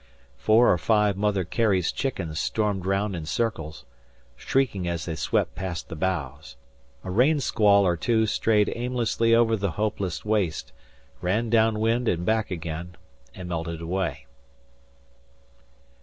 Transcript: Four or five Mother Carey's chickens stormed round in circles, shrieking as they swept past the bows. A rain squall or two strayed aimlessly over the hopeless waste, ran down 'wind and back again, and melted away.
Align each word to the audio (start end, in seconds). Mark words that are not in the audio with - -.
Four 0.39 0.73
or 0.73 0.79
five 0.79 1.15
Mother 1.15 1.43
Carey's 1.43 1.91
chickens 1.91 2.39
stormed 2.39 2.87
round 2.87 3.15
in 3.15 3.27
circles, 3.27 3.85
shrieking 4.35 4.87
as 4.87 5.05
they 5.05 5.13
swept 5.15 5.53
past 5.53 5.89
the 5.89 5.95
bows. 5.95 6.55
A 7.03 7.11
rain 7.11 7.39
squall 7.39 7.83
or 7.85 7.95
two 7.95 8.25
strayed 8.25 8.73
aimlessly 8.75 9.35
over 9.35 9.55
the 9.55 9.73
hopeless 9.77 10.25
waste, 10.25 10.71
ran 11.21 11.51
down 11.51 11.79
'wind 11.79 12.07
and 12.07 12.25
back 12.25 12.49
again, 12.49 12.97
and 13.35 13.47
melted 13.49 13.79
away. 13.79 14.25